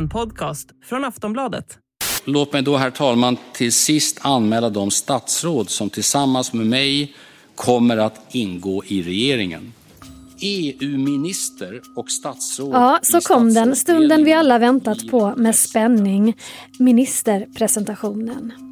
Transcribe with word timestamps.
En 0.00 0.08
podcast 0.08 0.68
från 0.84 1.04
Aftonbladet. 1.04 1.78
Låt 2.24 2.52
mig 2.52 2.62
då, 2.62 2.76
herr 2.76 2.90
talman, 2.90 3.36
till 3.52 3.72
sist 3.72 4.18
anmäla 4.22 4.70
de 4.70 4.90
statsråd 4.90 5.70
som 5.70 5.90
tillsammans 5.90 6.52
med 6.52 6.66
mig 6.66 7.14
kommer 7.54 7.96
att 7.96 8.34
ingå 8.34 8.84
i 8.84 9.02
regeringen. 9.02 9.72
EU-minister 10.40 11.80
och 11.96 12.10
statsråd 12.10 12.74
Ja, 12.74 12.98
så 13.02 13.20
kom 13.20 13.54
den 13.54 13.76
stunden 13.76 14.24
vi 14.24 14.32
alla 14.32 14.58
väntat 14.58 15.08
på 15.10 15.34
med 15.36 15.56
spänning. 15.56 16.36
Ministerpresentationen. 16.78 18.69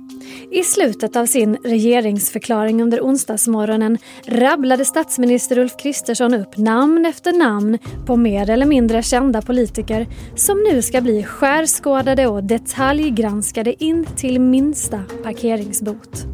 I 0.50 0.62
slutet 0.62 1.16
av 1.16 1.26
sin 1.26 1.56
regeringsförklaring 1.64 2.82
under 2.82 3.00
onsdagsmorgonen 3.00 3.98
rabblade 4.26 4.84
statsminister 4.84 5.58
Ulf 5.58 5.76
Kristersson 5.76 6.34
upp 6.34 6.56
namn 6.56 7.06
efter 7.06 7.32
namn 7.32 7.78
på 8.06 8.16
mer 8.16 8.50
eller 8.50 8.66
mindre 8.66 9.02
kända 9.02 9.42
politiker 9.42 10.06
som 10.36 10.62
nu 10.62 10.82
ska 10.82 11.00
bli 11.00 11.22
skärskådade 11.22 12.26
och 12.26 12.44
detaljgranskade 12.44 13.84
in 13.84 14.06
till 14.16 14.40
minsta 14.40 15.02
parkeringsbot. 15.22 16.26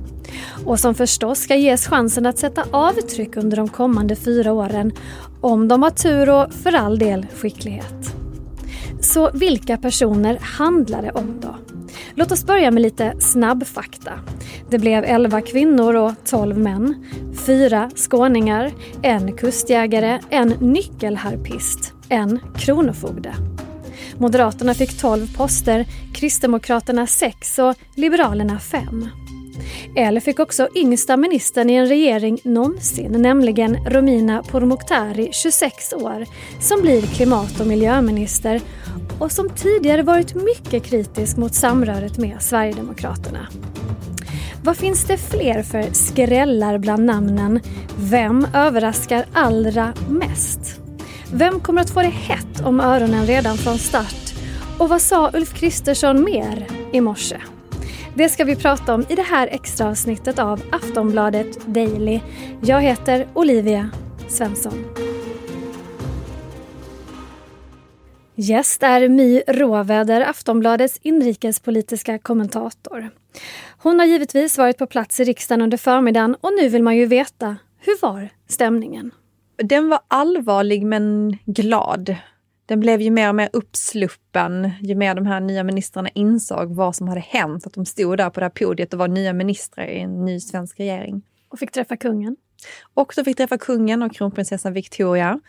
Och 0.65 0.81
som 0.81 0.95
förstås 0.95 1.39
ska 1.39 1.57
ges 1.57 1.87
chansen 1.87 2.27
att 2.27 2.39
sätta 2.39 2.65
avtryck 2.71 3.37
under 3.37 3.57
de 3.57 3.69
kommande 3.69 4.17
fyra 4.17 4.53
åren 4.53 4.93
om 5.41 5.69
de 5.69 5.83
har 5.83 5.91
tur 5.91 6.31
och 6.31 6.53
för 6.53 6.73
all 6.73 6.99
del 6.99 7.27
skicklighet. 7.35 8.15
Så 9.01 9.31
vilka 9.35 9.77
personer 9.77 10.39
handlar 10.41 11.03
det 11.03 11.11
om 11.11 11.41
då? 11.41 11.74
Låt 12.15 12.33
oss 12.33 12.45
börja 12.45 12.71
med 12.71 12.83
lite 12.83 13.15
snabbfakta. 13.21 14.13
Det 14.71 14.79
blev 14.79 15.05
11 15.05 15.41
kvinnor 15.41 15.97
och 15.97 16.13
12 16.25 16.59
män, 16.59 17.05
fyra 17.47 17.91
skåningar, 17.95 18.73
en 19.03 19.37
kustjägare, 19.37 20.21
en 20.31 20.49
nyckelharpist, 20.49 21.93
en 22.09 22.41
kronofogde. 22.57 23.35
Moderaterna 24.19 24.75
fick 24.75 25.01
12 25.01 25.37
poster, 25.37 25.87
Kristdemokraterna 26.15 27.07
6 27.07 27.59
och 27.59 27.75
Liberalerna 27.95 28.59
5. 28.59 29.09
Eller 29.97 30.21
fick 30.21 30.41
också 30.41 30.69
yngsta 30.75 31.17
ministern 31.17 31.71
i 31.71 31.75
en 31.75 31.89
regering 31.89 32.39
någonsin, 32.45 33.13
nämligen 33.13 33.77
Romina 33.87 34.43
Pourmokhtari, 34.43 35.29
26 35.33 35.93
år, 35.93 36.27
som 36.61 36.81
blir 36.81 37.03
klimat 37.03 37.61
och 37.61 37.67
miljöminister 37.67 38.61
och 39.19 39.33
som 39.33 39.51
tidigare 39.51 40.03
varit 40.03 40.35
mycket 40.35 40.85
kritisk 40.85 41.37
mot 41.37 41.55
samröret 41.55 42.19
med 42.19 42.43
Sverigedemokraterna. 42.43 43.49
Vad 44.65 44.77
finns 44.77 45.05
det 45.05 45.19
fler 45.19 45.63
för 45.63 45.83
skrällar 45.93 46.79
bland 46.79 47.05
namnen? 47.05 47.61
Vem 47.97 48.47
överraskar 48.55 49.27
allra 49.33 49.93
mest? 50.09 50.81
Vem 51.33 51.61
kommer 51.61 51.83
att 51.83 51.91
få 51.91 52.03
det 52.03 52.09
hett 52.09 52.61
om 52.65 52.81
öronen 52.81 53.27
redan 53.27 53.57
från 53.57 53.79
start? 53.79 54.35
Och 54.79 54.89
vad 54.89 55.01
sa 55.01 55.31
Ulf 55.35 55.55
Kristersson 55.55 56.25
mer 56.25 56.67
i 56.93 57.01
morse? 57.01 57.37
Det 58.17 58.29
ska 58.29 58.45
vi 58.45 58.57
prata 58.57 58.95
om 58.95 59.05
i 59.09 59.15
det 59.15 59.23
här 59.23 59.49
extra 59.53 59.89
avsnittet 59.89 60.39
av 60.39 60.63
Aftonbladet 60.73 61.67
Daily. 61.67 62.21
Jag 62.63 62.81
heter 62.81 63.27
Olivia 63.35 63.91
Svensson. 64.29 64.85
Gäst 68.35 68.83
är 68.83 69.09
My 69.09 69.43
Råväder, 69.49 70.21
Aftonbladets 70.21 70.99
inrikespolitiska 71.03 72.19
kommentator. 72.19 73.11
Hon 73.79 73.99
har 73.99 74.07
givetvis 74.07 74.59
varit 74.59 74.79
på 74.79 74.87
plats 74.87 75.21
i 75.21 75.25
riksdagen 75.25 75.63
under 75.63 75.77
förmiddagen 75.77 76.37
och 76.41 76.53
nu 76.61 76.69
vill 76.69 76.83
man 76.83 76.97
ju 76.97 77.07
veta, 77.07 77.57
hur 77.81 78.03
var 78.03 78.29
stämningen? 78.49 79.11
Den 79.57 79.89
var 79.89 80.01
allvarlig 80.09 80.87
men 80.87 81.39
glad. 81.45 82.17
Den 82.67 82.81
blev 82.81 83.01
ju 83.01 83.11
mer 83.11 83.29
och 83.29 83.35
mer 83.35 83.51
uppsluppen 83.53 84.71
ju 84.81 84.95
mer 84.95 85.15
de 85.15 85.27
här 85.27 85.41
nya 85.41 85.65
ministrarna 85.65 86.09
insåg 86.15 86.75
vad 86.75 86.97
som 86.97 87.09
hade 87.09 87.21
hänt. 87.21 87.67
Att 87.67 87.75
de 87.75 87.87
stod 87.87 88.19
där 88.19 88.31
på 88.31 88.41
det 88.41 88.47
här 88.47 88.51
podiet 88.51 88.93
och 88.93 88.99
var 88.99 89.09
nya 89.09 89.33
ministrar 89.33 89.87
i 89.87 90.01
en 90.01 90.25
ny 90.25 90.41
svensk 90.41 90.81
regering. 90.81 91.23
Och 91.49 91.59
fick 91.59 91.71
träffa 91.71 91.97
kungen. 91.97 92.37
Och 92.95 93.13
de 93.17 93.25
fick 93.25 93.37
träffa 93.37 93.59
kungen 93.59 94.03
och 94.03 94.15
kronprinsessan 94.15 94.73
Victoria. 94.73 95.41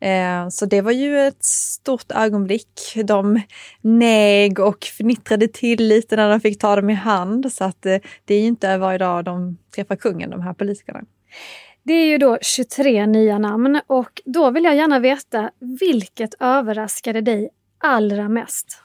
Eh, 0.00 0.48
så 0.48 0.66
det 0.66 0.80
var 0.80 0.92
ju 0.92 1.18
ett 1.18 1.44
stort 1.44 2.12
ögonblick. 2.12 2.92
De 3.04 3.40
neg 3.80 4.60
och 4.60 4.84
fnittrade 4.84 5.48
till 5.48 5.88
lite 5.88 6.16
när 6.16 6.30
de 6.30 6.40
fick 6.40 6.58
ta 6.58 6.76
dem 6.76 6.90
i 6.90 6.94
hand. 6.94 7.52
Så 7.52 7.64
att 7.64 7.86
eh, 7.86 7.98
det 8.24 8.34
är 8.34 8.40
ju 8.40 8.46
inte 8.46 8.78
varje 8.78 8.98
dag 8.98 9.24
de 9.24 9.58
träffar 9.74 9.96
kungen, 9.96 10.30
de 10.30 10.40
här 10.40 10.54
politikerna. 10.54 11.00
Det 11.82 11.92
är 11.92 12.06
ju 12.06 12.18
då 12.18 12.38
23 12.42 13.06
nya 13.06 13.38
namn 13.38 13.80
och 13.86 14.22
då 14.24 14.50
vill 14.50 14.64
jag 14.64 14.76
gärna 14.76 14.98
veta 14.98 15.50
vilket 15.80 16.34
överraskade 16.40 17.20
dig 17.20 17.50
allra 17.78 18.28
mest? 18.28 18.82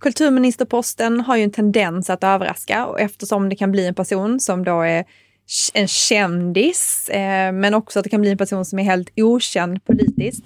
Kulturministerposten 0.00 1.20
har 1.20 1.36
ju 1.36 1.42
en 1.42 1.50
tendens 1.50 2.10
att 2.10 2.24
överraska 2.24 2.86
och 2.86 3.00
eftersom 3.00 3.48
det 3.48 3.56
kan 3.56 3.72
bli 3.72 3.86
en 3.86 3.94
person 3.94 4.40
som 4.40 4.64
då 4.64 4.80
är 4.80 5.04
en 5.74 5.88
kändis, 5.88 7.08
eh, 7.08 7.52
men 7.52 7.74
också 7.74 7.98
att 7.98 8.04
det 8.04 8.10
kan 8.10 8.20
bli 8.20 8.30
en 8.30 8.38
person 8.38 8.64
som 8.64 8.78
är 8.78 8.82
helt 8.82 9.10
okänd 9.16 9.84
politiskt. 9.84 10.44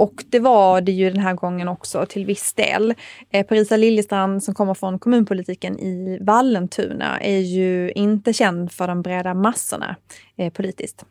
Och 0.00 0.24
det 0.30 0.38
var 0.38 0.80
det 0.80 0.92
ju 0.92 1.10
den 1.10 1.20
här 1.20 1.34
gången 1.34 1.68
också 1.68 2.06
till 2.06 2.26
viss 2.26 2.52
del. 2.52 2.94
Eh, 3.30 3.46
Parisa 3.46 3.76
Liljestrand 3.76 4.42
som 4.42 4.54
kommer 4.54 4.74
från 4.74 4.98
kommunpolitiken 4.98 5.78
i 5.78 6.18
Vallentuna 6.20 7.20
är 7.20 7.38
ju 7.38 7.90
inte 7.90 8.32
känd 8.32 8.72
för 8.72 8.88
de 8.88 9.02
breda 9.02 9.34
massorna 9.34 9.96
eh, 10.36 10.52
politiskt. 10.52 11.04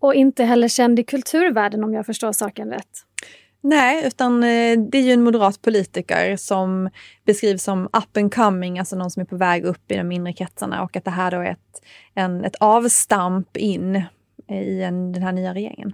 Och 0.00 0.14
inte 0.14 0.44
heller 0.44 0.68
känd 0.68 0.98
i 0.98 1.04
kulturvärlden 1.04 1.84
om 1.84 1.94
jag 1.94 2.06
förstår 2.06 2.32
saken 2.32 2.70
rätt. 2.70 2.98
Nej, 3.60 4.06
utan 4.06 4.42
eh, 4.42 4.78
det 4.78 4.98
är 4.98 5.02
ju 5.02 5.12
en 5.12 5.22
moderat 5.24 5.62
politiker 5.62 6.36
som 6.36 6.90
beskrivs 7.26 7.62
som 7.62 7.84
up 7.84 8.16
and 8.16 8.34
coming, 8.34 8.78
alltså 8.78 8.96
någon 8.96 9.10
som 9.10 9.20
är 9.20 9.26
på 9.26 9.36
väg 9.36 9.64
upp 9.64 9.92
i 9.92 9.96
de 9.96 10.04
mindre 10.04 10.32
kretsarna 10.32 10.82
och 10.82 10.96
att 10.96 11.04
det 11.04 11.10
här 11.10 11.30
då 11.30 11.40
är 11.40 11.50
ett, 11.50 11.82
en, 12.14 12.44
ett 12.44 12.56
avstamp 12.60 13.56
in 13.56 14.02
i 14.48 14.82
en, 14.82 15.12
den 15.12 15.22
här 15.22 15.32
nya 15.32 15.54
regeringen. 15.54 15.92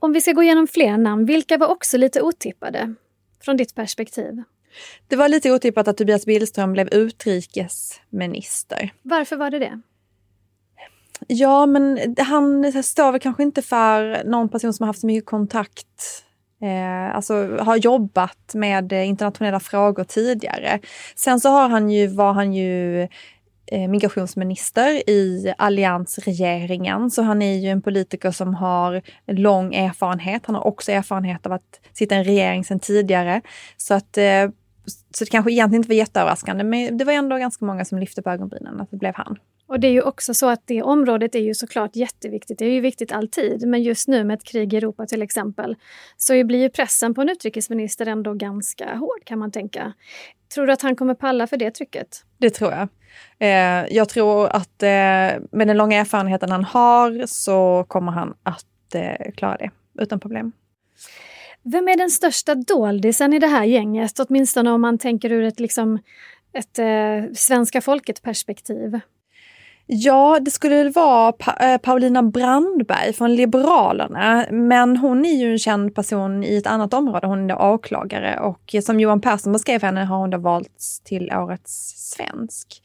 Om 0.00 0.12
vi 0.12 0.20
ska 0.20 0.32
gå 0.32 0.42
igenom 0.42 0.66
fler 0.66 0.98
namn, 0.98 1.24
vilka 1.24 1.58
var 1.58 1.66
också 1.66 1.98
lite 1.98 2.22
otippade 2.22 2.94
från 3.44 3.56
ditt 3.56 3.74
perspektiv? 3.74 4.42
Det 5.08 5.16
var 5.16 5.28
lite 5.28 5.52
otippat 5.52 5.88
att 5.88 5.96
Tobias 5.96 6.26
Billström 6.26 6.72
blev 6.72 6.88
utrikesminister. 6.88 8.92
Varför 9.02 9.36
var 9.36 9.50
det 9.50 9.58
det? 9.58 9.80
Ja, 11.26 11.66
men 11.66 12.16
han 12.18 12.72
står 12.82 13.12
väl 13.12 13.20
kanske 13.20 13.42
inte 13.42 13.62
för 13.62 14.24
någon 14.24 14.48
person 14.48 14.72
som 14.72 14.84
har 14.84 14.86
haft 14.86 15.00
så 15.00 15.06
mycket 15.06 15.26
kontakt 15.26 16.24
Eh, 16.62 17.16
alltså 17.16 17.56
har 17.56 17.76
jobbat 17.76 18.54
med 18.54 18.92
internationella 18.92 19.60
frågor 19.60 20.04
tidigare. 20.04 20.80
Sen 21.16 21.40
så 21.40 21.48
har 21.48 21.68
han 21.68 21.90
ju, 21.90 22.06
var 22.06 22.32
han 22.32 22.54
ju 22.54 23.08
Eh, 23.72 23.88
migrationsminister 23.88 25.10
i 25.10 25.54
alliansregeringen, 25.58 27.10
så 27.10 27.22
han 27.22 27.42
är 27.42 27.58
ju 27.58 27.68
en 27.68 27.82
politiker 27.82 28.30
som 28.30 28.54
har 28.54 29.02
lång 29.26 29.74
erfarenhet. 29.74 30.46
Han 30.46 30.54
har 30.54 30.66
också 30.66 30.92
erfarenhet 30.92 31.46
av 31.46 31.52
att 31.52 31.80
sitta 31.92 32.14
i 32.14 32.18
en 32.18 32.24
regering 32.24 32.64
sedan 32.64 32.80
tidigare. 32.80 33.40
Så 33.76 33.94
att 33.94 34.18
eh, 34.18 34.48
så 35.10 35.24
det 35.24 35.30
kanske 35.30 35.52
egentligen 35.52 35.80
inte 35.80 35.88
var 35.88 35.94
jätteöverraskande, 35.94 36.64
men 36.64 36.98
det 36.98 37.04
var 37.04 37.12
ändå 37.12 37.36
ganska 37.36 37.64
många 37.64 37.84
som 37.84 37.98
lyfte 37.98 38.22
på 38.22 38.30
ögonbrynen 38.30 38.80
att 38.80 38.90
det 38.90 38.96
blev 38.96 39.14
han. 39.14 39.38
Och 39.70 39.80
det 39.80 39.86
är 39.86 39.92
ju 39.92 40.02
också 40.02 40.34
så 40.34 40.48
att 40.48 40.66
det 40.66 40.82
området 40.82 41.34
är 41.34 41.40
ju 41.40 41.54
såklart 41.54 41.96
jätteviktigt. 41.96 42.58
Det 42.58 42.64
är 42.64 42.70
ju 42.70 42.80
viktigt 42.80 43.12
alltid, 43.12 43.68
men 43.68 43.82
just 43.82 44.08
nu 44.08 44.24
med 44.24 44.34
ett 44.34 44.44
krig 44.44 44.74
i 44.74 44.76
Europa 44.76 45.06
till 45.06 45.22
exempel 45.22 45.76
så 46.16 46.44
blir 46.44 46.58
ju 46.58 46.70
pressen 46.70 47.14
på 47.14 47.20
en 47.20 47.28
utrikesminister 47.28 48.06
ändå 48.06 48.34
ganska 48.34 48.94
hård 48.94 49.24
kan 49.24 49.38
man 49.38 49.50
tänka. 49.50 49.92
Tror 50.54 50.66
du 50.66 50.72
att 50.72 50.82
han 50.82 50.96
kommer 50.96 51.14
palla 51.14 51.46
för 51.46 51.56
det 51.56 51.70
trycket? 51.70 52.24
Det 52.38 52.50
tror 52.50 52.72
jag. 52.72 52.88
Eh, 53.38 53.86
jag 53.90 54.08
tror 54.08 54.46
att 54.46 54.82
eh, 54.82 54.88
med 55.52 55.66
den 55.66 55.76
långa 55.76 56.00
erfarenheten 56.00 56.50
han 56.50 56.64
har 56.64 57.26
så 57.26 57.84
kommer 57.88 58.12
han 58.12 58.34
att 58.42 58.94
eh, 58.94 59.32
klara 59.36 59.56
det 59.56 59.70
utan 59.98 60.20
problem. 60.20 60.52
Vem 61.62 61.88
är 61.88 61.96
den 61.96 62.10
största 62.10 62.54
doldisen 62.54 63.32
i 63.32 63.38
det 63.38 63.46
här 63.46 63.64
gänget? 63.64 64.20
Åtminstone 64.20 64.70
om 64.70 64.80
man 64.80 64.98
tänker 64.98 65.32
ur 65.32 65.44
ett, 65.44 65.60
liksom, 65.60 65.98
ett 66.52 66.78
eh, 66.78 67.32
svenska 67.34 67.80
folket-perspektiv. 67.80 69.00
Ja, 69.92 70.38
det 70.40 70.50
skulle 70.50 70.90
vara 70.90 71.32
pa 71.32 71.56
eh, 71.60 71.78
Paulina 71.78 72.22
Brandberg 72.22 73.12
från 73.12 73.34
Liberalerna. 73.34 74.46
Men 74.50 74.96
hon 74.96 75.24
är 75.24 75.34
ju 75.34 75.52
en 75.52 75.58
känd 75.58 75.94
person 75.94 76.44
i 76.44 76.56
ett 76.56 76.66
annat 76.66 76.94
område. 76.94 77.26
Hon 77.26 77.50
är 77.50 77.62
åklagare 77.62 78.40
och 78.40 78.76
som 78.82 79.00
Johan 79.00 79.20
Persson 79.20 79.52
beskrev 79.52 79.82
henne 79.82 80.04
har 80.04 80.18
hon 80.18 80.30
då 80.30 80.38
valts 80.38 81.00
till 81.00 81.32
årets 81.32 81.94
svensk. 82.10 82.82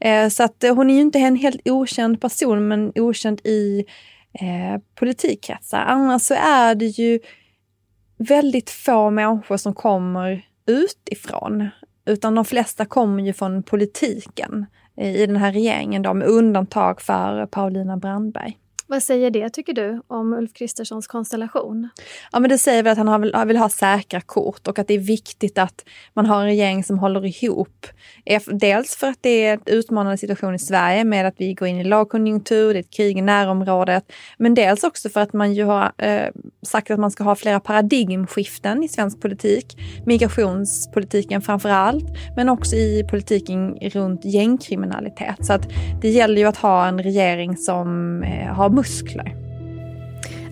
Eh, 0.00 0.28
så 0.28 0.42
att 0.42 0.64
eh, 0.64 0.74
hon 0.74 0.90
är 0.90 0.94
ju 0.94 1.00
inte 1.00 1.18
en 1.18 1.36
helt 1.36 1.68
okänd 1.68 2.20
person, 2.20 2.68
men 2.68 2.92
okänd 2.94 3.40
i 3.44 3.84
eh, 4.32 4.80
politikkretsar. 4.94 5.78
Annars 5.78 6.22
så 6.22 6.34
är 6.34 6.74
det 6.74 6.86
ju 6.86 7.20
väldigt 8.18 8.70
få 8.70 9.10
människor 9.10 9.56
som 9.56 9.74
kommer 9.74 10.46
utifrån. 10.66 11.68
Utan 12.06 12.34
de 12.34 12.44
flesta 12.44 12.84
kommer 12.84 13.22
ju 13.22 13.32
från 13.32 13.62
politiken 13.62 14.66
i 15.00 15.26
den 15.26 15.36
här 15.36 15.52
regeringen 15.52 16.02
då, 16.02 16.14
med 16.14 16.28
undantag 16.28 17.00
för 17.00 17.46
Paulina 17.46 17.96
Brandberg. 17.96 18.58
Vad 18.90 19.02
säger 19.02 19.30
det, 19.30 19.50
tycker 19.50 19.72
du, 19.72 20.02
om 20.06 20.32
Ulf 20.32 20.52
Kristerssons 20.52 21.06
konstellation? 21.06 21.88
Ja, 22.32 22.40
men 22.40 22.50
det 22.50 22.58
säger 22.58 22.82
väl 22.82 22.92
att 22.92 22.98
han 22.98 23.20
vill, 23.20 23.34
vill 23.46 23.56
ha 23.56 23.68
säkra 23.68 24.20
kort 24.20 24.68
och 24.68 24.78
att 24.78 24.88
det 24.88 24.94
är 24.94 24.98
viktigt 24.98 25.58
att 25.58 25.84
man 26.14 26.26
har 26.26 26.40
en 26.40 26.46
regering 26.46 26.84
som 26.84 26.98
håller 26.98 27.44
ihop. 27.44 27.86
Dels 28.46 28.96
för 28.96 29.06
att 29.06 29.18
det 29.20 29.44
är 29.44 29.54
en 29.54 29.60
utmanande 29.66 30.18
situation 30.18 30.54
i 30.54 30.58
Sverige 30.58 31.04
med 31.04 31.26
att 31.26 31.34
vi 31.36 31.54
går 31.54 31.68
in 31.68 31.80
i 31.80 31.84
lågkonjunktur, 31.84 32.72
det 32.72 32.78
är 32.78 32.80
ett 32.80 32.90
krig 32.90 33.18
i 33.18 33.22
närområdet. 33.22 34.12
Men 34.38 34.54
dels 34.54 34.84
också 34.84 35.08
för 35.08 35.20
att 35.20 35.32
man 35.32 35.54
ju 35.54 35.64
har 35.64 35.92
eh, 35.98 36.28
sagt 36.62 36.90
att 36.90 36.98
man 36.98 37.10
ska 37.10 37.24
ha 37.24 37.34
flera 37.34 37.60
paradigmskiften 37.60 38.82
i 38.82 38.88
svensk 38.88 39.20
politik. 39.20 39.76
Migrationspolitiken 40.06 41.42
framför 41.42 41.68
allt, 41.68 42.06
men 42.36 42.48
också 42.48 42.76
i 42.76 43.04
politiken 43.10 43.74
runt 43.74 44.24
gängkriminalitet. 44.24 45.46
Så 45.46 45.52
att 45.52 45.68
det 46.02 46.08
gäller 46.08 46.36
ju 46.36 46.44
att 46.44 46.56
ha 46.56 46.86
en 46.86 47.02
regering 47.02 47.56
som 47.56 48.22
eh, 48.22 48.54
har 48.54 48.77
muskler. 48.78 49.36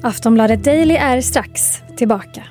Aftonbladet 0.03 0.65
Daily 0.65 0.95
är 0.95 1.21
strax 1.21 1.83
tillbaka. 1.97 2.43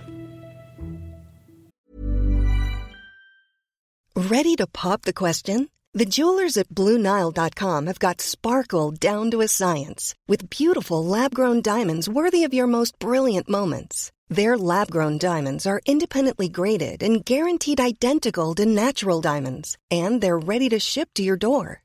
Ready 4.16 4.56
to 4.56 4.68
pop 4.68 5.01
the 5.01 5.13
question? 5.13 5.68
The 6.00 6.06
jewelers 6.06 6.57
at 6.57 6.69
BlueNile.com 6.69 7.88
have 7.88 8.00
got 8.00 8.22
sparkle 8.22 8.92
down 8.92 9.31
to 9.31 9.42
a 9.42 9.48
science 9.48 10.16
with 10.27 10.50
beautiful 10.50 11.06
lab-grown 11.19 11.62
diamonds 11.62 12.10
worthy 12.10 12.45
of 12.48 12.54
your 12.54 12.68
most 12.68 13.00
brilliant 13.00 13.50
moments. 13.50 14.12
Their 14.30 14.57
lab-grown 14.57 15.18
diamonds 15.18 15.66
are 15.66 15.81
independently 15.86 16.50
graded 16.50 17.04
and 17.04 17.25
guaranteed 17.25 17.80
identical 17.80 18.56
to 18.56 18.66
natural 18.66 19.22
diamonds, 19.22 19.77
and 19.92 20.22
they're 20.22 20.48
ready 20.54 20.69
to 20.69 20.80
ship 20.80 21.10
to 21.13 21.24
your 21.24 21.38
door. 21.38 21.85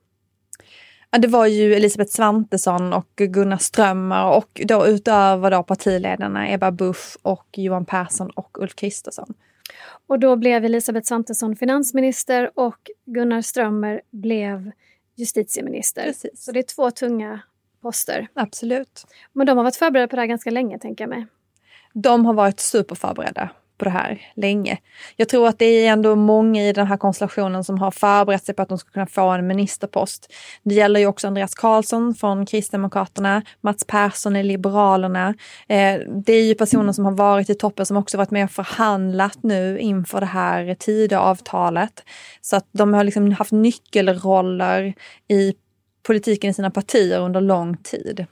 Ja, 1.11 1.17
det 1.19 1.27
var 1.27 1.45
ju 1.45 1.73
Elisabeth 1.73 2.11
Svantesson 2.11 2.93
och 2.93 3.11
Gunnar 3.15 3.57
Strömmar 3.57 4.37
och 4.37 4.61
då 4.65 4.87
utöver 4.87 5.51
då 5.51 5.63
partiledarna 5.63 6.51
Ebba 6.51 6.71
Busch 6.71 7.17
och 7.21 7.47
Johan 7.57 7.85
Persson 7.85 8.29
och 8.29 8.61
Ulf 8.61 8.75
Kristersson. 8.75 9.33
Och 10.07 10.19
då 10.19 10.35
blev 10.35 10.65
Elisabeth 10.65 11.07
Svantesson 11.07 11.55
finansminister 11.55 12.51
och 12.55 12.89
Gunnar 13.05 13.41
Strömmer 13.41 14.01
blev 14.11 14.71
justitieminister. 15.15 16.03
Precis. 16.03 16.43
Så 16.43 16.51
det 16.51 16.59
är 16.59 16.63
två 16.63 16.91
tunga 16.91 17.39
poster. 17.81 18.27
Absolut. 18.33 19.05
Men 19.33 19.47
de 19.47 19.57
har 19.57 19.63
varit 19.63 19.75
förberedda 19.75 20.07
på 20.07 20.15
det 20.15 20.21
här 20.21 20.27
ganska 20.27 20.49
länge, 20.49 20.79
tänker 20.79 21.03
jag 21.03 21.09
mig. 21.09 21.25
De 21.93 22.25
har 22.25 22.33
varit 22.33 22.59
superförberedda 22.59 23.49
på 23.81 23.85
det 23.85 23.91
här 23.91 24.21
länge. 24.35 24.77
Jag 25.15 25.29
tror 25.29 25.47
att 25.47 25.59
det 25.59 25.65
är 25.65 25.91
ändå 25.91 26.15
många 26.15 26.63
i 26.63 26.73
den 26.73 26.87
här 26.87 26.97
konstellationen 26.97 27.63
som 27.63 27.79
har 27.79 27.91
förberett 27.91 28.45
sig 28.45 28.55
på 28.55 28.61
att 28.61 28.69
de 28.69 28.77
ska 28.77 28.91
kunna 28.91 29.07
få 29.07 29.29
en 29.29 29.47
ministerpost. 29.47 30.33
Det 30.63 30.75
gäller 30.75 30.99
ju 30.99 31.05
också 31.05 31.27
Andreas 31.27 31.55
Karlsson 31.55 32.15
från 32.15 32.45
Kristdemokraterna, 32.45 33.41
Mats 33.61 33.85
Persson 33.87 34.35
i 34.35 34.43
Liberalerna. 34.43 35.27
Eh, 35.67 35.99
det 36.25 36.33
är 36.33 36.43
ju 36.43 36.55
personer 36.55 36.93
som 36.93 37.05
har 37.05 37.11
varit 37.11 37.49
i 37.49 37.55
toppen 37.55 37.85
som 37.85 37.97
också 37.97 38.17
varit 38.17 38.31
med 38.31 38.43
och 38.43 38.51
förhandlat 38.51 39.43
nu 39.43 39.79
inför 39.79 40.19
det 40.19 40.25
här 40.25 40.75
Tidöavtalet. 40.75 42.03
Så 42.41 42.55
att 42.55 42.67
de 42.71 42.93
har 42.93 43.03
liksom 43.03 43.31
haft 43.31 43.51
nyckelroller 43.51 44.93
i 45.27 45.53
politiken 46.07 46.49
i 46.49 46.53
sina 46.53 46.71
partier 46.71 47.19
under 47.19 47.41
lång 47.41 47.77
tid. 47.77 48.25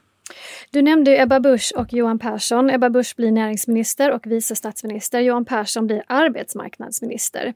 Du 0.72 0.81
nämnde 0.81 1.22
Ebba 1.22 1.40
Busch 1.40 1.74
och 1.76 1.94
Johan 1.94 2.20
Persson. 2.20 2.70
Ebba 2.70 2.90
Busch 2.90 3.16
blir 3.16 3.31
näringsminister 3.31 4.12
och 4.12 4.28
vice 4.28 4.56
statsminister. 4.56 5.20
Johan 5.20 5.46
Persson 5.46 5.88
blir 5.88 6.04
arbetsmarknadsminister. 6.08 7.54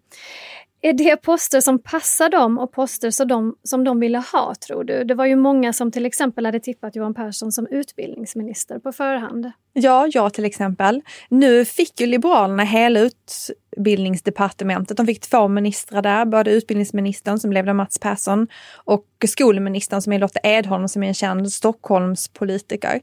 Är 0.86 0.94
det 0.94 1.18
poster 1.18 1.62
som 1.62 1.80
passar 1.80 2.30
dem 2.30 2.58
och 2.58 2.72
poster 2.72 3.12
som 3.12 3.28
de, 3.28 3.56
som 3.64 3.84
de 3.84 4.00
ville 4.00 4.18
ha, 4.18 4.56
tror 4.68 4.84
du? 4.84 5.04
Det 5.04 5.16
var 5.16 5.26
ju 5.26 5.36
många 5.36 5.74
som 5.74 5.92
till 5.92 6.06
exempel 6.06 6.46
hade 6.46 6.60
tippat 6.60 6.96
Johan 6.96 7.14
Persson 7.14 7.52
som 7.52 7.68
utbildningsminister 7.68 8.80
på 8.80 8.92
förhand. 8.92 9.52
Ja, 9.74 10.08
jag 10.12 10.34
till 10.34 10.46
exempel. 10.46 11.02
Nu 11.30 11.66
fick 11.66 12.02
ju 12.02 12.08
Liberalerna 12.08 12.64
hela 12.64 13.00
utbildningsdepartementet. 13.00 14.98
De 14.98 15.06
fick 15.06 15.22
två 15.22 15.48
ministrar 15.48 16.02
där, 16.02 16.26
både 16.26 16.52
utbildningsministern 16.52 17.40
som 17.40 17.50
blev 17.50 17.76
Mats 17.76 18.00
Persson 18.00 18.48
och 18.76 19.06
skolministern 19.28 20.02
som 20.02 20.14
är 20.14 20.20
Lotta 20.20 20.40
Edholm 20.44 20.88
som 20.88 21.04
är 21.04 21.08
en 21.08 21.14
känd 21.14 21.52
Stockholmspolitiker. 21.52 23.02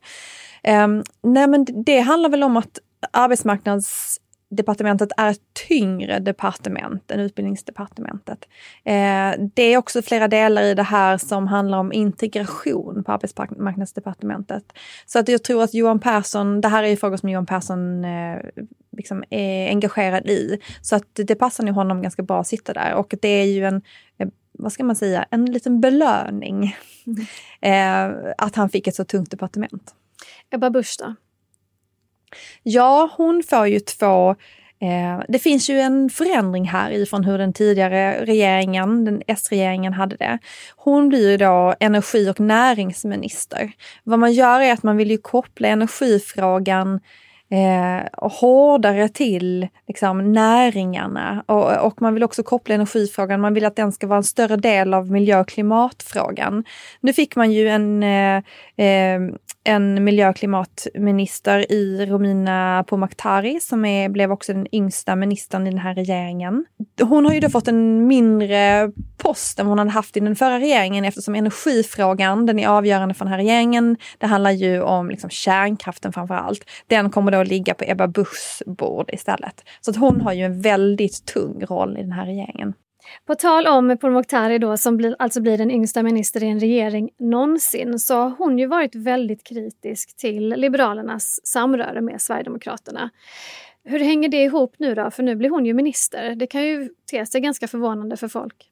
Um, 0.68 1.04
nej 1.22 1.46
men 1.46 1.66
det 1.84 2.00
handlar 2.00 2.30
väl 2.30 2.42
om 2.42 2.56
att 2.56 2.78
arbetsmarknads 3.12 4.20
departementet 4.50 5.08
är 5.16 5.30
ett 5.30 5.54
tyngre 5.68 6.18
departement 6.18 7.10
än 7.10 7.20
utbildningsdepartementet. 7.20 8.48
Eh, 8.84 9.48
det 9.54 9.62
är 9.62 9.76
också 9.76 10.02
flera 10.02 10.28
delar 10.28 10.62
i 10.62 10.74
det 10.74 10.82
här 10.82 11.18
som 11.18 11.46
handlar 11.46 11.78
om 11.78 11.92
integration 11.92 13.04
på 13.04 13.12
arbetsmarknadsdepartementet. 13.12 14.64
Så 15.06 15.18
att 15.18 15.28
jag 15.28 15.42
tror 15.42 15.62
att 15.62 15.74
Johan 15.74 16.00
Persson, 16.00 16.60
det 16.60 16.68
här 16.68 16.82
är 16.82 16.96
frågor 16.96 17.16
som 17.16 17.28
Johan 17.28 17.46
Persson 17.46 18.04
eh, 18.04 18.38
liksom 18.96 19.24
är 19.30 19.68
engagerad 19.68 20.26
i. 20.26 20.60
Så 20.82 20.96
att 20.96 21.14
det 21.14 21.34
passar 21.34 21.64
nog 21.64 21.74
honom 21.74 22.02
ganska 22.02 22.22
bra 22.22 22.40
att 22.40 22.46
sitta 22.46 22.72
där 22.72 22.94
och 22.94 23.14
det 23.20 23.28
är 23.28 23.46
ju 23.46 23.64
en 23.64 23.82
eh, 24.18 24.28
vad 24.52 24.72
ska 24.72 24.84
man 24.84 24.96
säga, 24.96 25.26
en 25.30 25.46
liten 25.46 25.80
belöning 25.80 26.76
mm. 27.06 27.26
eh, 27.60 28.34
att 28.38 28.56
han 28.56 28.70
fick 28.70 28.86
ett 28.86 28.94
så 28.94 29.04
tungt 29.04 29.30
departement. 29.30 29.94
Ebba 30.50 30.70
Busch 30.70 30.96
då? 30.98 31.14
Ja, 32.62 33.10
hon 33.16 33.42
får 33.42 33.66
ju 33.66 33.80
två 33.80 34.36
Eh, 34.82 35.22
det 35.28 35.38
finns 35.38 35.70
ju 35.70 35.80
en 35.80 36.10
förändring 36.10 36.64
här 36.64 36.90
ifrån 36.90 37.24
hur 37.24 37.38
den 37.38 37.52
tidigare 37.52 38.24
regeringen, 38.24 39.04
den 39.04 39.22
S-regeringen, 39.26 39.92
hade 39.92 40.16
det. 40.16 40.38
Hon 40.76 41.08
blir 41.08 41.30
ju 41.30 41.36
då 41.36 41.74
energi 41.80 42.30
och 42.30 42.40
näringsminister. 42.40 43.72
Vad 44.04 44.18
man 44.18 44.32
gör 44.32 44.60
är 44.60 44.72
att 44.72 44.82
man 44.82 44.96
vill 44.96 45.10
ju 45.10 45.18
koppla 45.18 45.68
energifrågan 45.68 47.00
eh, 47.50 48.28
hårdare 48.30 49.08
till 49.08 49.68
liksom, 49.88 50.32
näringarna 50.32 51.44
och, 51.46 51.86
och, 51.86 52.02
man 52.02 52.14
vill 52.14 52.22
också 52.22 52.42
koppla 52.42 52.74
energifrågan, 52.74 53.40
man 53.40 53.54
vill 53.54 53.64
att 53.64 53.76
den 53.76 53.92
ska 53.92 54.06
vara 54.06 54.16
en 54.16 54.24
större 54.24 54.56
del 54.56 54.94
av 54.94 55.10
miljö 55.10 55.40
och 55.40 55.48
klimatfrågan. 55.48 56.64
Nu 57.00 57.12
fick 57.12 57.36
man 57.36 57.52
ju 57.52 57.68
en, 57.68 58.02
eh, 58.02 58.36
eh 58.86 59.20
en 59.64 60.04
miljö 60.04 60.28
och 60.28 60.36
klimatminister 60.36 61.72
i 61.72 62.06
Romina 62.06 62.84
Pourmokhtari 62.88 63.60
som 63.60 63.84
är, 63.84 64.08
blev 64.08 64.32
också 64.32 64.52
den 64.52 64.74
yngsta 64.74 65.16
ministern 65.16 65.66
i 65.66 65.70
den 65.70 65.78
här 65.78 65.94
regeringen. 65.94 66.64
Hon 67.02 67.26
har 67.26 67.32
ju 67.32 67.40
då 67.40 67.48
fått 67.48 67.68
en 67.68 68.06
mindre 68.06 68.92
post 69.16 69.58
än 69.58 69.66
hon 69.66 69.78
hade 69.78 69.90
haft 69.90 70.16
i 70.16 70.20
den 70.20 70.36
förra 70.36 70.58
regeringen 70.58 71.04
eftersom 71.04 71.34
energifrågan, 71.34 72.46
den 72.46 72.58
är 72.58 72.68
avgörande 72.68 73.14
för 73.14 73.24
den 73.24 73.32
här 73.32 73.38
regeringen. 73.38 73.96
Det 74.18 74.26
handlar 74.26 74.50
ju 74.50 74.82
om 74.82 75.10
liksom 75.10 75.30
kärnkraften 75.30 76.12
framför 76.12 76.34
allt. 76.34 76.64
Den 76.86 77.10
kommer 77.10 77.32
då 77.32 77.39
ligga 77.44 77.74
på 77.74 77.84
Ebba 77.86 78.06
Buschs 78.06 78.62
bord 78.66 79.10
istället. 79.12 79.64
Så 79.80 79.90
att 79.90 79.96
hon 79.96 80.20
har 80.20 80.32
ju 80.32 80.44
en 80.44 80.60
väldigt 80.60 81.26
tung 81.26 81.64
roll 81.64 81.98
i 81.98 82.02
den 82.02 82.12
här 82.12 82.26
regeringen. 82.26 82.74
På 83.26 83.34
tal 83.34 83.66
om 83.66 83.96
Pourmokhtari 84.00 84.58
då, 84.58 84.76
som 84.76 84.96
blir, 84.96 85.16
alltså 85.18 85.40
blir 85.40 85.58
den 85.58 85.70
yngsta 85.70 86.02
minister 86.02 86.42
i 86.42 86.46
en 86.46 86.60
regering 86.60 87.10
någonsin, 87.18 87.98
så 87.98 88.14
har 88.14 88.30
hon 88.38 88.58
ju 88.58 88.66
varit 88.66 88.94
väldigt 88.94 89.44
kritisk 89.44 90.16
till 90.16 90.48
Liberalernas 90.48 91.40
samröre 91.46 92.00
med 92.00 92.20
Sverigedemokraterna. 92.22 93.10
Hur 93.84 93.98
hänger 93.98 94.28
det 94.28 94.42
ihop 94.42 94.74
nu 94.78 94.94
då? 94.94 95.10
För 95.10 95.22
nu 95.22 95.36
blir 95.36 95.50
hon 95.50 95.66
ju 95.66 95.74
minister. 95.74 96.34
Det 96.34 96.46
kan 96.46 96.62
ju 96.62 96.88
te 97.10 97.26
sig 97.26 97.40
ganska 97.40 97.68
förvånande 97.68 98.16
för 98.16 98.28
folk. 98.28 98.70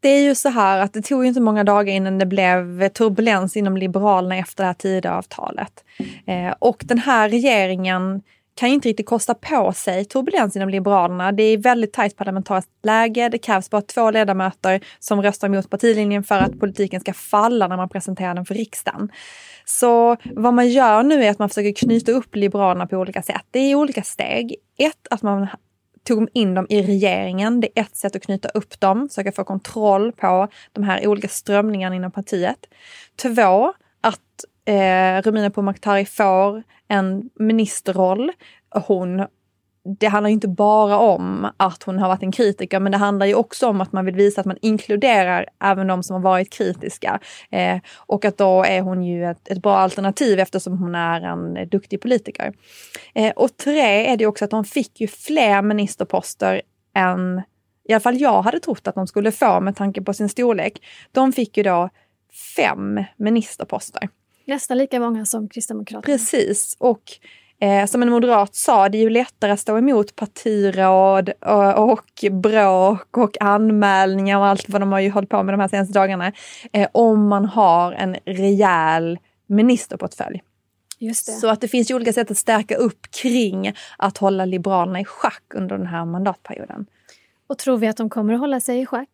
Det 0.00 0.08
är 0.08 0.22
ju 0.22 0.34
så 0.34 0.48
här 0.48 0.78
att 0.78 0.92
det 0.92 1.02
tog 1.02 1.24
inte 1.24 1.40
många 1.40 1.64
dagar 1.64 1.92
innan 1.92 2.18
det 2.18 2.26
blev 2.26 2.88
turbulens 2.88 3.56
inom 3.56 3.76
Liberalerna 3.76 4.36
efter 4.36 4.62
det 4.62 4.66
här 4.66 4.74
Tidöavtalet. 4.74 5.84
Eh, 6.26 6.54
och 6.58 6.82
den 6.86 6.98
här 6.98 7.28
regeringen 7.28 8.22
kan 8.56 8.68
inte 8.68 8.88
riktigt 8.88 9.06
kosta 9.06 9.34
på 9.34 9.72
sig 9.72 10.04
turbulens 10.04 10.56
inom 10.56 10.68
Liberalerna. 10.68 11.32
Det 11.32 11.42
är 11.42 11.58
väldigt 11.58 11.92
tajt 11.92 12.16
parlamentariskt 12.16 12.70
läge. 12.84 13.28
Det 13.28 13.38
krävs 13.38 13.70
bara 13.70 13.82
två 13.82 14.10
ledamöter 14.10 14.80
som 14.98 15.22
röstar 15.22 15.48
mot 15.48 15.70
partilinjen 15.70 16.24
för 16.24 16.38
att 16.38 16.60
politiken 16.60 17.00
ska 17.00 17.12
falla 17.12 17.68
när 17.68 17.76
man 17.76 17.88
presenterar 17.88 18.34
den 18.34 18.44
för 18.44 18.54
riksdagen. 18.54 19.12
Så 19.64 20.16
vad 20.24 20.54
man 20.54 20.68
gör 20.68 21.02
nu 21.02 21.24
är 21.24 21.30
att 21.30 21.38
man 21.38 21.48
försöker 21.48 21.72
knyta 21.72 22.12
upp 22.12 22.36
Liberalerna 22.36 22.86
på 22.86 22.96
olika 22.96 23.22
sätt. 23.22 23.44
Det 23.50 23.58
är 23.58 23.74
olika 23.74 24.02
steg. 24.02 24.56
Ett, 24.78 25.06
att 25.10 25.22
man 25.22 25.46
tog 26.06 26.28
in 26.32 26.54
dem 26.54 26.66
i 26.68 26.82
regeringen. 26.82 27.60
Det 27.60 27.68
är 27.74 27.82
ett 27.82 27.96
sätt 27.96 28.16
att 28.16 28.22
knyta 28.22 28.48
upp 28.48 28.80
dem, 28.80 29.08
försöka 29.08 29.32
få 29.32 29.44
kontroll 29.44 30.12
på 30.12 30.48
de 30.72 30.84
här 30.84 31.06
olika 31.06 31.28
strömningarna 31.28 31.96
inom 31.96 32.10
partiet. 32.10 32.66
Två, 33.16 33.72
att 34.00 34.44
eh, 34.64 35.22
Romina 35.22 35.50
Pourmokhtari 35.50 36.04
får 36.04 36.62
en 36.88 37.30
ministerroll. 37.34 38.32
Hon 38.86 39.26
det 39.98 40.06
handlar 40.06 40.30
inte 40.30 40.48
bara 40.48 40.98
om 40.98 41.48
att 41.56 41.82
hon 41.82 41.98
har 41.98 42.08
varit 42.08 42.22
en 42.22 42.32
kritiker, 42.32 42.80
men 42.80 42.92
det 42.92 42.98
handlar 42.98 43.26
ju 43.26 43.34
också 43.34 43.68
om 43.68 43.80
att 43.80 43.92
man 43.92 44.04
vill 44.04 44.14
visa 44.14 44.40
att 44.40 44.46
man 44.46 44.58
inkluderar 44.62 45.48
även 45.64 45.86
de 45.86 46.02
som 46.02 46.14
har 46.14 46.22
varit 46.22 46.52
kritiska. 46.52 47.20
Eh, 47.50 47.78
och 47.96 48.24
att 48.24 48.38
då 48.38 48.64
är 48.64 48.80
hon 48.80 49.02
ju 49.02 49.24
ett, 49.24 49.48
ett, 49.48 49.62
bra 49.62 49.76
alternativ 49.76 50.40
eftersom 50.40 50.78
hon 50.78 50.94
är 50.94 51.20
en 51.20 51.68
duktig 51.68 52.00
politiker. 52.00 52.52
Eh, 53.14 53.32
och 53.36 53.56
tre 53.56 54.06
är 54.06 54.16
det 54.16 54.26
också 54.26 54.44
att 54.44 54.50
de 54.50 54.64
fick 54.64 55.00
ju 55.00 55.06
fler 55.06 55.62
ministerposter 55.62 56.62
än 56.94 57.42
i 57.88 57.92
alla 57.92 58.00
fall 58.00 58.20
jag 58.20 58.42
hade 58.42 58.60
trott 58.60 58.88
att 58.88 58.94
de 58.94 59.06
skulle 59.06 59.32
få 59.32 59.60
med 59.60 59.76
tanke 59.76 60.02
på 60.02 60.14
sin 60.14 60.28
storlek. 60.28 60.82
De 61.12 61.32
fick 61.32 61.56
ju 61.56 61.62
då 61.62 61.90
fem 62.56 63.04
ministerposter. 63.16 64.08
Nästan 64.44 64.78
lika 64.78 65.00
många 65.00 65.24
som 65.24 65.48
Kristdemokraterna. 65.48 66.02
Precis. 66.02 66.76
Och 66.78 67.02
eh, 67.60 67.86
som 67.86 68.02
en 68.02 68.10
moderat 68.10 68.54
sa, 68.54 68.88
det 68.88 68.98
är 68.98 69.02
ju 69.02 69.10
lättare 69.10 69.52
att 69.52 69.60
stå 69.60 69.78
emot 69.78 70.16
partiråd 70.16 71.30
och, 71.40 71.90
och 71.92 72.24
bråk 72.30 73.16
och 73.16 73.42
anmälningar 73.42 74.38
och 74.38 74.46
allt 74.46 74.68
vad 74.68 74.82
de 74.82 74.92
har 74.92 75.00
ju 75.00 75.10
hållit 75.10 75.30
på 75.30 75.42
med 75.42 75.54
de 75.54 75.60
här 75.60 75.68
senaste 75.68 75.92
dagarna. 75.92 76.32
Eh, 76.72 76.88
om 76.92 77.28
man 77.28 77.44
har 77.44 77.92
en 77.92 78.16
rejäl 78.24 79.18
ministerportfölj. 79.46 80.42
Så 81.40 81.48
att 81.48 81.60
det 81.60 81.68
finns 81.68 81.90
ju 81.90 81.94
olika 81.94 82.12
sätt 82.12 82.30
att 82.30 82.38
stärka 82.38 82.76
upp 82.76 83.10
kring 83.10 83.74
att 83.98 84.18
hålla 84.18 84.44
Liberalerna 84.44 85.00
i 85.00 85.04
schack 85.04 85.44
under 85.54 85.78
den 85.78 85.86
här 85.86 86.04
mandatperioden. 86.04 86.86
Och 87.46 87.58
tror 87.58 87.78
vi 87.78 87.86
att 87.86 87.96
de 87.96 88.10
kommer 88.10 88.34
att 88.34 88.40
hålla 88.40 88.60
sig 88.60 88.80
i 88.80 88.86
schack? 88.86 89.08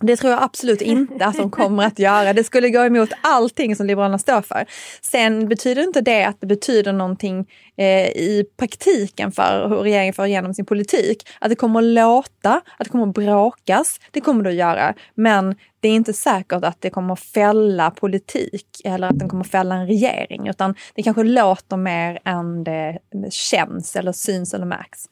Det 0.00 0.16
tror 0.16 0.32
jag 0.32 0.42
absolut 0.42 0.82
inte 0.82 1.26
att 1.26 1.36
de 1.36 1.50
kommer 1.50 1.86
att 1.86 1.98
göra. 1.98 2.32
Det 2.32 2.44
skulle 2.44 2.70
gå 2.70 2.84
emot 2.84 3.10
allting 3.20 3.76
som 3.76 3.86
Liberalerna 3.86 4.18
står 4.18 4.42
för. 4.42 4.66
Sen 5.02 5.48
betyder 5.48 5.82
inte 5.82 6.00
det 6.00 6.24
att 6.24 6.40
det 6.40 6.46
betyder 6.46 6.92
någonting 6.92 7.46
eh, 7.76 8.06
i 8.06 8.44
praktiken 8.56 9.32
för 9.32 9.68
hur 9.68 9.76
regeringen 9.76 10.14
får 10.14 10.26
igenom 10.26 10.54
sin 10.54 10.66
politik. 10.66 11.28
Att 11.40 11.50
det 11.50 11.56
kommer 11.56 11.78
att 11.78 11.84
låta, 11.84 12.52
att 12.52 12.84
det 12.84 12.90
kommer 12.90 13.08
att 13.08 13.14
bråkas, 13.14 14.00
det 14.10 14.20
kommer 14.20 14.44
det 14.44 14.50
att 14.50 14.56
göra. 14.56 14.94
Men 15.14 15.54
det 15.80 15.88
är 15.88 15.92
inte 15.92 16.12
säkert 16.12 16.64
att 16.64 16.80
det 16.80 16.90
kommer 16.90 17.12
att 17.12 17.20
fälla 17.20 17.90
politik 17.90 18.66
eller 18.84 19.08
att 19.08 19.18
den 19.18 19.28
kommer 19.28 19.44
att 19.44 19.50
fälla 19.50 19.74
en 19.74 19.86
regering. 19.86 20.48
Utan 20.48 20.74
det 20.94 21.02
kanske 21.02 21.22
låter 21.22 21.76
mer 21.76 22.18
än 22.24 22.64
det 22.64 22.98
känns 23.30 23.96
eller 23.96 24.12
syns 24.12 24.54
eller 24.54 24.66
märks. 24.66 25.04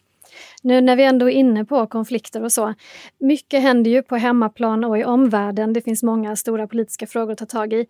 Nu 0.62 0.80
när 0.80 0.96
vi 0.96 1.04
ändå 1.04 1.30
är 1.30 1.34
inne 1.34 1.64
på 1.64 1.86
konflikter 1.86 2.44
och 2.44 2.52
så. 2.52 2.74
Mycket 3.20 3.62
händer 3.62 3.90
ju 3.90 4.02
på 4.02 4.16
hemmaplan 4.16 4.84
och 4.84 4.98
i 4.98 5.04
omvärlden. 5.04 5.72
Det 5.72 5.80
finns 5.80 6.02
många 6.02 6.36
stora 6.36 6.66
politiska 6.66 7.06
frågor 7.06 7.32
att 7.32 7.38
ta 7.38 7.46
tag 7.46 7.72
i. 7.72 7.86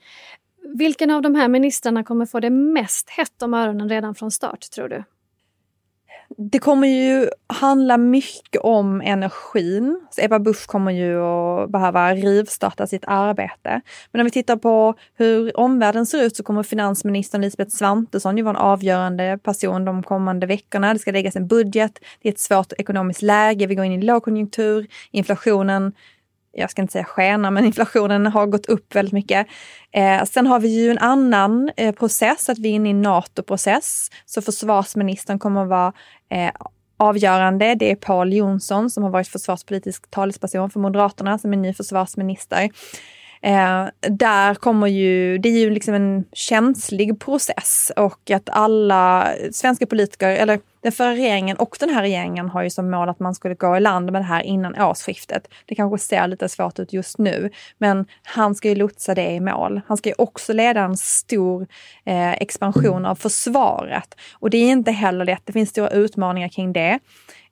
Vilken 0.74 1.10
av 1.10 1.22
de 1.22 1.34
här 1.34 1.48
ministrarna 1.48 2.04
kommer 2.04 2.26
få 2.26 2.40
det 2.40 2.50
mest 2.50 3.10
hett 3.10 3.42
om 3.42 3.54
öronen 3.54 3.88
redan 3.88 4.14
från 4.14 4.30
start, 4.30 4.70
tror 4.70 4.88
du? 4.88 5.04
Det 6.37 6.59
kommer 6.59 6.88
ju 6.88 7.28
handla 7.47 7.97
mycket 7.97 8.62
om 8.62 9.00
energin. 9.00 10.00
Så 10.11 10.23
Ebba 10.23 10.38
Busch 10.38 10.66
kommer 10.66 10.92
ju 10.92 11.23
att 11.23 11.71
behöva 11.71 12.14
rivstarta 12.14 12.87
sitt 12.87 13.04
arbete. 13.06 13.80
Men 14.12 14.21
om 14.21 14.25
vi 14.25 14.30
tittar 14.30 14.56
på 14.56 14.95
hur 15.14 15.61
omvärlden 15.61 16.06
ser 16.06 16.23
ut 16.23 16.37
så 16.37 16.42
kommer 16.42 16.62
finansministern 16.62 17.42
Elisabeth 17.42 17.76
Svantesson 17.76 18.37
ju 18.37 18.42
vara 18.42 18.56
en 18.56 18.62
avgörande 18.62 19.38
person 19.42 19.85
de 19.85 20.02
kommande 20.02 20.47
veckorna. 20.47 20.92
Det 20.92 20.99
ska 20.99 21.11
läggas 21.11 21.37
en 21.37 21.47
budget, 21.47 21.99
det 22.23 22.28
är 22.28 22.33
ett 22.33 22.40
svårt 22.40 22.73
ekonomiskt 22.78 23.23
läge, 23.23 23.66
vi 23.66 23.75
går 23.75 23.85
in 23.85 23.92
i 23.92 24.02
lågkonjunktur, 24.02 24.87
inflationen 25.11 25.92
jag 26.56 26.70
ska 26.70 26.82
inte 26.82 26.92
säga 26.92 27.04
skena, 27.04 27.50
men 27.50 27.64
inflationen 27.64 28.26
har 28.26 28.46
gått 28.46 28.66
upp 28.66 28.94
väldigt 28.94 29.12
mycket. 29.12 29.46
Eh, 29.92 30.25
sen 30.25 30.46
har 30.46 30.60
vi 30.60 30.68
ju 30.68 30.90
en 30.90 30.98
annan 30.98 31.70
eh, 31.76 31.94
process, 31.94 32.48
att 32.48 32.58
vi 32.58 32.68
är 32.68 32.72
inne 32.72 32.88
i 32.88 32.90
en 32.90 33.02
NATO-process. 33.02 34.10
Så 34.26 34.42
försvarsministern 34.42 35.38
kommer 35.38 35.62
att 35.62 35.68
vara 35.68 35.92
eh, 36.30 36.50
avgörande. 36.96 37.75
Det 37.75 37.90
är 37.90 37.96
Paul 37.96 38.32
Jonsson 38.32 38.90
som 38.90 39.02
har 39.02 39.10
varit 39.10 39.28
försvarspolitisk 39.28 40.10
talesperson 40.10 40.70
för 40.70 40.80
Moderaterna 40.80 41.38
som 41.38 41.52
är 41.52 41.56
ny 41.56 41.75
försvarsminister. 41.75 42.70
Eh, 43.42 43.86
där 44.00 44.54
kommer 44.54 44.86
ju, 44.86 45.38
det 45.38 45.48
är 45.48 45.58
ju 45.58 45.70
liksom 45.70 45.94
en 45.94 46.25
känslig 46.32 47.20
process 47.20 47.92
och 47.96 48.30
att 48.30 48.50
alla 48.50 49.28
svenska 49.52 49.86
politiker, 49.86 50.28
eller 50.28 50.60
den 50.86 50.92
förra 50.92 51.12
regeringen 51.12 51.56
och 51.56 51.76
den 51.80 51.90
här 51.90 52.02
regeringen 52.02 52.48
har 52.48 52.62
ju 52.62 52.70
som 52.70 52.90
mål 52.90 53.08
att 53.08 53.20
man 53.20 53.34
skulle 53.34 53.54
gå 53.54 53.76
i 53.76 53.80
land 53.80 54.12
med 54.12 54.20
det 54.20 54.26
här 54.26 54.42
innan 54.42 54.80
årsskiftet. 54.80 55.48
Det 55.66 55.74
kanske 55.74 55.98
ser 55.98 56.26
lite 56.26 56.48
svårt 56.48 56.78
ut 56.78 56.92
just 56.92 57.18
nu, 57.18 57.50
men 57.78 58.06
han 58.22 58.54
ska 58.54 58.68
ju 58.68 58.74
lotsa 58.74 59.14
det 59.14 59.30
i 59.30 59.40
mål. 59.40 59.80
Han 59.86 59.96
ska 59.96 60.08
ju 60.08 60.14
också 60.18 60.52
leda 60.52 60.80
en 60.80 60.96
stor 60.96 61.66
eh, 62.04 62.32
expansion 62.32 63.06
av 63.06 63.14
försvaret 63.14 64.14
och 64.32 64.50
det 64.50 64.58
är 64.58 64.70
inte 64.70 64.90
heller 64.90 65.24
lätt. 65.24 65.42
Det 65.44 65.52
finns 65.52 65.70
stora 65.70 65.90
utmaningar 65.90 66.48
kring 66.48 66.72
det. 66.72 66.98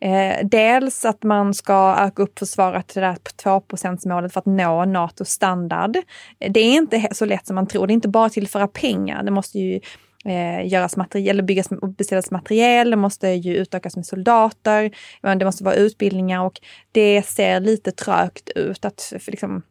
Eh, 0.00 0.46
dels 0.46 1.04
att 1.04 1.22
man 1.22 1.54
ska 1.54 1.96
öka 1.98 2.22
upp 2.22 2.38
försvaret 2.38 2.86
till 2.86 3.02
det 3.02 3.06
här 3.06 3.18
2 3.36 3.62
målet 4.08 4.32
för 4.32 4.40
att 4.40 4.46
nå 4.46 4.84
NATOs 4.84 5.28
standard. 5.28 5.96
Det 6.38 6.60
är 6.60 6.74
inte 6.74 7.08
så 7.12 7.24
lätt 7.24 7.46
som 7.46 7.54
man 7.54 7.66
tror. 7.66 7.86
Det 7.86 7.92
är 7.92 7.94
inte 7.94 8.08
bara 8.08 8.26
att 8.26 8.32
tillföra 8.32 8.68
pengar. 8.68 9.22
Det 9.22 9.30
måste 9.30 9.58
ju 9.58 9.80
eh, 10.24 10.66
göras 10.66 10.96
materiel, 10.96 11.42
byggas 11.42 11.66
och 11.66 11.88
beställas 11.88 12.30
materiel, 12.30 12.90
det 12.90 12.96
måste 12.96 13.28
ju 13.28 13.56
utökas 13.56 13.96
med 13.96 14.06
soldater, 14.06 14.90
det 15.38 15.44
måste 15.44 15.64
vara 15.64 15.74
utbildningar 15.74 16.44
och 16.44 16.60
det 16.92 17.22
ser 17.22 17.60
lite 17.60 17.92
trögt 17.92 18.50
ut 18.50 18.84
att, 18.84 19.12
liksom, 19.26 19.62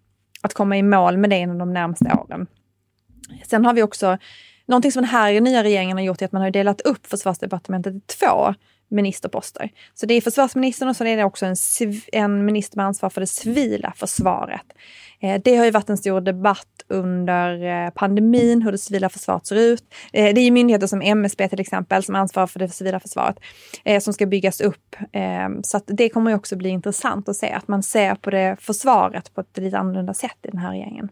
att 0.41 0.53
komma 0.53 0.77
i 0.77 0.83
mål 0.83 1.17
med 1.17 1.29
det 1.29 1.37
inom 1.37 1.57
de 1.57 1.73
närmaste 1.73 2.17
åren. 2.25 2.47
Sen 3.45 3.65
har 3.65 3.73
vi 3.73 3.83
också 3.83 4.17
Någonting 4.65 4.91
som 4.91 5.01
den 5.01 5.09
här 5.09 5.41
nya 5.41 5.63
regeringen 5.63 5.97
har 5.97 6.03
gjort 6.03 6.21
är 6.21 6.25
att 6.25 6.31
man 6.31 6.41
har 6.41 6.51
delat 6.51 6.81
upp 6.81 7.07
försvarsdepartementet 7.07 7.95
i 7.95 7.99
två 7.99 8.53
ministerposter. 8.89 9.69
Så 9.93 10.05
det 10.05 10.13
är 10.13 10.21
försvarsministern 10.21 10.89
och 10.89 10.95
så 10.95 11.05
är 11.05 11.17
det 11.17 11.23
också 11.23 11.45
en, 11.45 11.55
en 12.11 12.45
minister 12.45 12.77
med 12.77 12.85
ansvar 12.85 13.09
för 13.09 13.21
det 13.21 13.27
civila 13.27 13.93
försvaret. 13.95 14.65
Eh, 15.21 15.41
det 15.43 15.55
har 15.55 15.65
ju 15.65 15.71
varit 15.71 15.89
en 15.89 15.97
stor 15.97 16.21
debatt 16.21 16.72
under 16.93 17.63
eh, 17.85 17.89
pandemin, 17.89 18.61
hur 18.61 18.71
det 18.71 18.77
civila 18.77 19.09
försvaret 19.09 19.47
ser 19.47 19.55
ut. 19.55 19.83
Eh, 20.13 20.33
det 20.35 20.41
är 20.41 20.51
myndigheter 20.51 20.87
som 20.87 21.01
MSB 21.01 21.49
till 21.49 21.59
exempel 21.59 22.03
som 22.03 22.15
ansvarar 22.15 22.47
för 22.47 22.59
det 22.59 22.69
civila 22.69 22.99
försvaret 22.99 23.39
eh, 23.85 23.99
som 23.99 24.13
ska 24.13 24.25
byggas 24.25 24.61
upp. 24.61 24.95
Så 25.63 25.77
att 25.77 25.83
det 25.87 26.09
kommer 26.09 26.31
ju 26.31 26.37
också 26.37 26.55
bli 26.55 26.69
intressant 26.69 27.29
att 27.29 27.35
se 27.35 27.51
att 27.51 27.67
man 27.67 27.83
ser 27.83 28.15
på 28.15 28.29
det 28.29 28.57
försvaret 28.59 29.33
på 29.33 29.41
ett 29.41 29.57
lite 29.57 29.77
annorlunda 29.77 30.13
sätt 30.13 30.37
i 30.43 30.47
den 30.47 30.57
här 30.57 30.71
regeringen. 30.71 31.09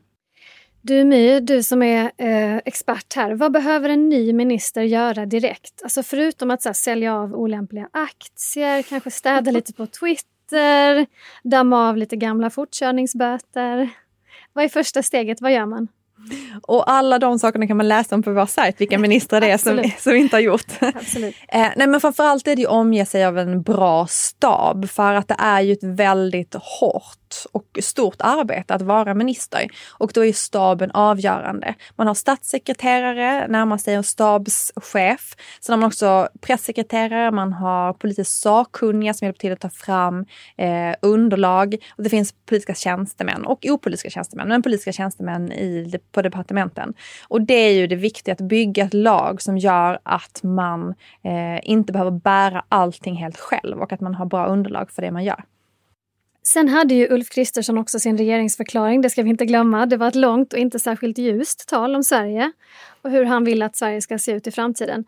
Du 0.84 1.04
My, 1.04 1.40
du 1.40 1.64
som 1.64 1.84
är 1.84 2.12
eh, 2.18 2.58
expert 2.66 3.14
här, 3.16 3.36
vad 3.36 3.52
behöver 3.52 3.90
en 3.90 4.10
ny 4.10 4.34
minister 4.34 4.82
göra 4.82 5.26
direkt? 5.26 5.82
Alltså 5.84 6.04
förutom 6.04 6.52
att 6.52 6.62
så 6.62 6.70
här, 6.70 6.74
sälja 6.74 7.16
av 7.16 7.36
olämpliga 7.36 7.90
aktier, 7.94 8.82
kanske 8.82 9.12
städa 9.12 9.52
lite 9.52 9.74
på 9.74 9.88
Twitter, 9.88 11.06
damma 11.44 11.90
av 11.90 11.98
lite 11.98 12.16
gamla 12.16 12.50
fortkörningsböter. 12.50 13.90
Vad 14.54 14.64
är 14.64 14.70
första 14.70 15.04
steget? 15.04 15.42
Vad 15.42 15.54
gör 15.54 15.66
man? 15.66 15.88
Och 16.62 16.92
alla 16.92 17.20
de 17.20 17.40
sakerna 17.40 17.68
kan 17.68 17.78
man 17.78 17.88
läsa 17.88 18.16
om 18.16 18.24
på 18.24 18.32
vår 18.32 18.46
sajt, 18.46 18.82
vilka 18.82 18.98
ministrar 19.00 19.42
det 19.42 19.52
är 19.52 19.58
som, 19.58 19.92
som 20.00 20.16
inte 20.16 20.36
har 20.36 20.42
gjort. 20.42 20.66
Absolut. 20.80 21.36
eh, 21.48 21.68
nej 21.76 21.88
men 21.88 22.02
framförallt 22.02 22.48
är 22.48 22.56
det 22.56 22.62
ju 22.62 22.68
omge 22.68 23.06
sig 23.06 23.26
av 23.26 23.38
en 23.38 23.62
bra 23.62 24.08
stab 24.08 24.90
för 24.90 25.14
att 25.14 25.28
det 25.28 25.36
är 25.40 25.62
ju 25.62 25.74
ett 25.74 25.84
väldigt 25.84 26.56
hårt 26.56 27.21
och 27.52 27.80
stort 27.82 28.16
arbete 28.20 28.74
att 28.74 28.82
vara 28.82 29.14
minister. 29.14 29.68
Och 29.90 30.12
då 30.14 30.26
är 30.26 30.34
staben 30.34 30.92
avgörande. 30.92 31.76
Man 31.96 32.08
har 32.08 32.14
statssekreterare, 32.14 33.48
närmar 33.48 33.78
sig 33.78 33.94
en 33.94 34.04
stabschef. 34.04 35.36
Sen 35.62 35.74
har 35.74 35.78
man 35.78 35.88
också 35.88 36.30
pressekreterare, 36.42 37.32
man 37.32 37.54
har 37.54 37.94
politiskt 37.94 38.42
sakkunniga 38.42 39.14
som 39.14 39.26
hjälper 39.26 39.40
till 39.40 39.52
att 39.52 39.60
ta 39.60 39.70
fram 39.70 40.26
eh, 40.58 40.96
underlag. 41.02 41.76
Och 41.98 42.04
det 42.04 42.10
finns 42.10 42.34
politiska 42.46 42.74
tjänstemän 42.74 43.46
och 43.46 43.66
opolitiska 43.66 44.10
tjänstemän, 44.10 44.48
men 44.48 44.62
politiska 44.62 44.92
tjänstemän 44.92 45.52
i, 45.52 46.00
på 46.12 46.22
departementen. 46.22 46.94
Och 47.28 47.42
det 47.42 47.54
är 47.54 47.74
ju 47.74 47.88
det 47.88 47.96
viktiga, 47.96 48.34
att 48.34 48.42
bygga 48.42 48.84
ett 48.84 48.94
lag 48.94 49.42
som 49.42 49.58
gör 49.58 50.00
att 50.04 50.44
man 50.44 50.90
eh, 51.24 51.70
inte 51.70 51.94
behöver 51.94 52.12
bära 52.12 52.66
allting 52.70 53.16
helt 53.16 53.38
själv 53.38 53.82
och 53.82 53.94
att 53.94 54.02
man 54.02 54.16
har 54.16 54.26
bra 54.26 54.46
underlag 54.46 54.92
för 54.92 55.02
det 55.02 55.12
man 55.12 55.24
gör. 55.24 55.44
Sen 56.44 56.70
hade 56.70 56.94
ju 56.94 57.08
Ulf 57.10 57.30
Kristersson 57.30 57.78
också 57.78 58.00
sin 58.00 58.18
regeringsförklaring, 58.18 59.02
det 59.02 59.10
ska 59.10 59.24
vi 59.24 59.30
inte 59.30 59.46
glömma. 59.46 59.86
Det 59.86 59.98
var 59.98 60.08
ett 60.08 60.16
långt 60.16 60.54
och 60.54 60.60
inte 60.60 60.80
särskilt 60.80 61.18
ljust 61.18 61.70
tal 61.70 61.96
om 61.96 62.04
Sverige 62.04 62.52
och 63.02 63.12
hur 63.12 63.26
han 63.26 63.44
vill 63.44 63.62
att 63.62 63.76
Sverige 63.76 64.02
ska 64.02 64.18
se 64.18 64.32
ut 64.32 64.48
i 64.48 64.52
framtiden. 64.52 65.06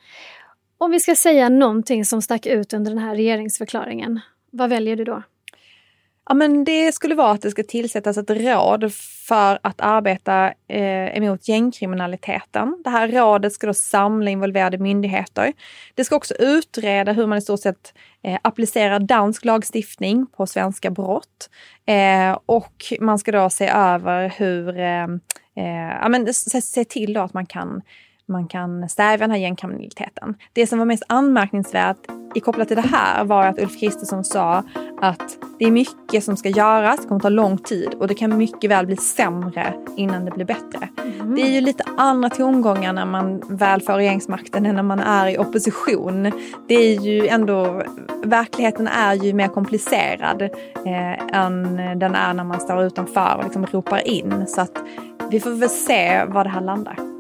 Om 0.78 0.92
vi 0.92 1.00
ska 1.00 1.16
säga 1.16 1.50
någonting 1.50 2.06
som 2.06 2.22
stack 2.22 2.46
ut 2.46 2.74
under 2.74 2.92
den 2.92 3.00
här 3.00 3.16
regeringsförklaringen, 3.16 4.20
vad 4.52 4.70
väljer 4.70 4.96
du 4.96 5.04
då? 5.04 5.24
Ja, 6.30 6.34
men 6.34 6.64
det 6.64 6.92
skulle 6.92 7.16
vara 7.16 7.32
att 7.32 7.42
det 7.42 7.52
ska 7.52 7.64
tillsättas 7.64 8.18
ett 8.18 8.30
råd 8.30 8.94
för 9.28 9.60
att 9.64 9.82
arbeta 9.82 10.54
eh, 10.68 11.18
emot 11.18 11.48
gängkriminaliteten. 11.48 12.82
Det 12.84 12.90
här 12.90 13.08
rådet 13.08 13.54
ska 13.54 13.68
då 13.68 13.74
samla 13.74 14.32
involverade 14.32 14.78
myndigheter. 14.78 15.54
Det 15.96 16.06
ska 16.06 16.16
också 16.16 16.34
utreda 16.40 17.12
hur 17.12 17.28
man 17.28 17.38
i 17.38 17.42
stort 17.42 17.60
sett 17.60 17.94
eh, 18.24 18.40
applicerar 18.42 19.00
dansk 19.00 19.46
lagstiftning 19.46 20.26
på 20.26 20.48
svenska 20.48 20.92
brott. 20.92 21.50
Eh, 21.86 22.40
och 22.46 22.94
man 23.00 23.20
ska 23.20 23.32
då 23.32 23.50
se 23.50 23.68
över 23.68 24.34
hur, 24.38 24.80
eh, 24.80 25.04
eh 25.56 25.98
ja, 26.02 26.10
men 26.10 26.34
se, 26.34 26.62
se 26.62 26.86
till 26.86 27.14
då 27.14 27.22
att 27.22 27.34
man 27.34 27.46
kan 27.46 27.82
man 28.26 28.48
kan 28.48 28.90
stävja 28.90 29.18
den 29.18 29.32
här 29.32 29.38
gängkriminaliteten. 29.38 30.36
Det 30.54 30.68
som 30.68 30.80
var 30.80 30.86
mest 30.86 31.04
anmärkningsvärt 31.08 31.98
i 32.36 32.40
kopplat 32.40 32.68
till 32.68 32.78
det 32.78 32.88
här 32.88 33.24
var 33.24 33.46
att 33.46 33.60
Ulf 33.60 33.80
Kristersson 33.80 34.24
sa 34.24 34.64
att 35.02 35.38
det 35.60 35.66
är 35.66 35.72
mycket 35.72 36.24
som 36.24 36.38
ska 36.38 36.50
göras, 36.50 37.02
det 37.02 37.08
kommer 37.08 37.22
ta 37.22 37.30
lång 37.30 37.58
tid 37.58 37.94
och 37.94 38.08
det 38.08 38.14
kan 38.14 38.38
mycket 38.38 38.70
väl 38.70 38.86
bli 38.86 38.98
sämre 38.98 39.74
innan 39.98 40.26
det 40.26 40.32
blir 40.32 40.46
bättre. 40.46 40.90
Mm. 40.98 41.36
Det 41.36 41.42
är 41.42 41.52
ju 41.52 41.62
lite 41.62 41.84
andra 41.98 42.30
tongångar 42.30 42.94
när 42.94 43.06
man 43.06 43.44
väl 43.50 43.82
får 43.82 43.94
regeringsmakten 43.94 44.66
än 44.66 44.76
när 44.76 44.84
man 44.84 45.00
är 45.00 45.28
i 45.28 45.38
opposition. 45.38 46.32
Det 46.68 46.76
är 46.76 47.00
ju 47.00 47.28
ändå, 47.28 47.84
verkligheten 48.24 48.88
är 48.88 49.14
ju 49.14 49.34
mer 49.34 49.48
komplicerad 49.48 50.42
eh, 50.86 51.38
än 51.42 51.76
den 52.00 52.16
är 52.16 52.34
när 52.34 52.44
man 52.44 52.60
står 52.60 52.84
utanför 52.84 53.36
och 53.38 53.44
liksom 53.44 53.66
ropar 53.66 54.08
in. 54.08 54.48
Så 54.48 54.62
att 54.62 54.78
vi 55.32 55.40
får 55.40 55.50
väl 55.52 55.70
se 55.70 56.26
var 56.26 56.44
det 56.44 56.50
här 56.50 56.62
landar. 56.62 57.13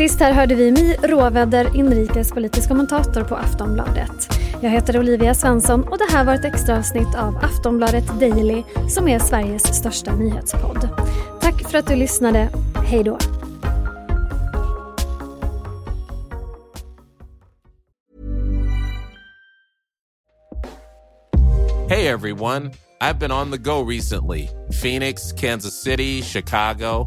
Sist 0.00 0.20
här 0.20 0.32
hörde 0.32 0.54
vi 0.54 0.72
Mi 0.72 0.96
Råväder, 1.02 1.76
inrikespolitisk 1.76 2.68
kommentator 2.68 3.24
på 3.24 3.36
Aftonbladet. 3.36 4.28
Jag 4.60 4.70
heter 4.70 4.98
Olivia 4.98 5.34
Svensson 5.34 5.88
och 5.88 5.98
det 5.98 6.12
här 6.12 6.24
var 6.24 6.34
ett 6.34 6.44
extra 6.44 6.78
avsnitt 6.78 7.14
av 7.16 7.36
Aftonbladet 7.36 8.20
Daily 8.20 8.62
som 8.88 9.08
är 9.08 9.18
Sveriges 9.18 9.76
största 9.76 10.16
nyhetspodd. 10.16 10.88
Tack 11.40 11.70
för 11.70 11.78
att 11.78 11.86
du 11.86 11.96
lyssnade. 11.96 12.48
Hej 12.86 13.04
då! 13.04 13.18
Hej 21.88 22.08
everyone! 22.08 22.70
I've 23.02 23.18
been 23.18 23.32
on 23.32 23.50
the 23.50 23.58
go 23.58 23.90
recently. 23.90 24.48
Phoenix, 24.82 25.32
Kansas 25.32 25.82
City, 25.82 26.22
Chicago. 26.22 27.06